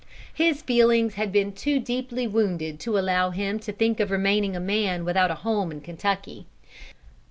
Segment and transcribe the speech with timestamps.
[0.33, 4.59] His feelings had been too deeply wounded to allow him to think of remaining a
[4.59, 6.47] man without a home in Kentucky.